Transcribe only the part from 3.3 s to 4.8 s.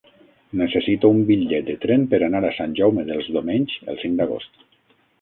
Domenys el cinc d'agost.